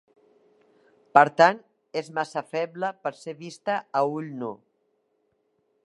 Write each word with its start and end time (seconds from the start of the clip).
Per 1.17 1.23
tant, 1.41 1.59
és 2.01 2.09
massa 2.17 2.43
feble 2.55 2.91
per 3.05 3.13
ser 3.21 3.37
vista 3.43 3.77
a 4.01 4.05
ull 4.17 4.35
nu. 4.41 4.51